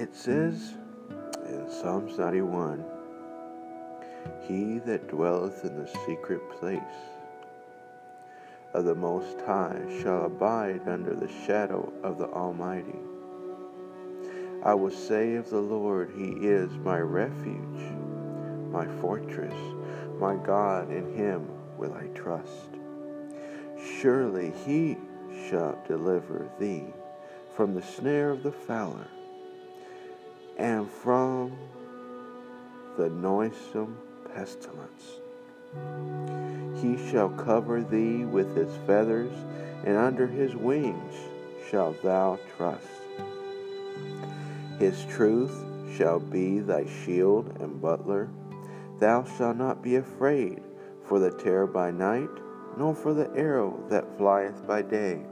[0.00, 0.72] It says
[1.46, 2.82] in Psalms 91
[4.48, 6.80] He that dwelleth in the secret place
[8.72, 12.98] of the Most High shall abide under the shadow of the Almighty.
[14.64, 17.92] I will say of the Lord, He is my refuge,
[18.72, 19.54] my fortress,
[20.18, 21.46] my God, in Him
[21.76, 22.70] will I trust.
[24.00, 24.96] Surely He
[25.50, 26.86] shall deliver thee
[27.54, 29.06] from the snare of the fowler
[30.60, 31.56] and from
[32.98, 33.96] the noisome
[34.34, 35.20] pestilence.
[36.82, 39.32] He shall cover thee with his feathers,
[39.86, 41.14] and under his wings
[41.70, 42.86] shalt thou trust.
[44.78, 45.64] His truth
[45.96, 48.28] shall be thy shield and buckler.
[48.98, 50.60] Thou shalt not be afraid
[51.04, 52.28] for the terror by night,
[52.76, 55.22] nor for the arrow that flieth by day,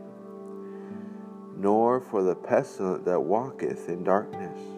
[1.55, 4.78] nor for the pestilence that walketh in darkness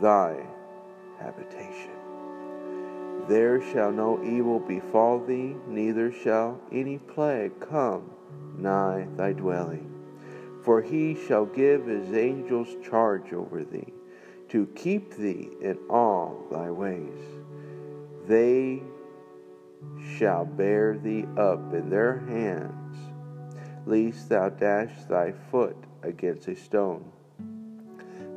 [0.00, 0.44] thy
[1.18, 1.90] habitation.
[3.28, 8.10] There shall no evil befall thee, neither shall any plague come
[8.56, 9.92] nigh thy dwelling.
[10.62, 13.92] For he shall give his angels charge over thee,
[14.48, 17.22] to keep thee in all thy ways.
[18.26, 18.82] They
[20.16, 22.96] shall bear thee up in their hands,
[23.86, 27.12] lest thou dash thy foot against a stone.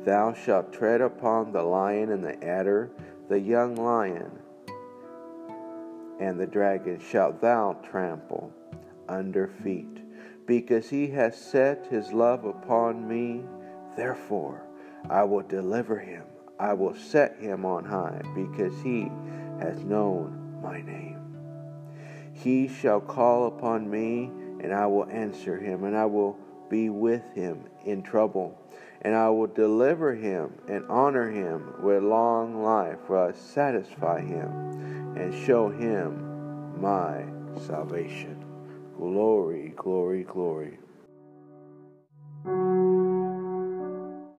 [0.04, 2.90] Thou shalt tread upon the lion and the adder,
[3.28, 4.30] the young lion
[6.20, 8.52] and the dragon shalt thou trample
[9.08, 9.98] under feet.
[10.46, 13.42] Because he has set his love upon me,
[13.96, 14.62] therefore
[15.08, 16.24] I will deliver him.
[16.58, 19.10] I will set him on high, because he
[19.60, 21.18] has known my name.
[22.34, 26.36] He shall call upon me, and I will answer him, and I will
[26.68, 28.58] be with him in trouble
[29.02, 35.16] and I will deliver him and honor him with long life, for I satisfy him
[35.16, 37.24] and show him my
[37.66, 38.44] salvation.
[38.96, 40.78] Glory, glory, glory.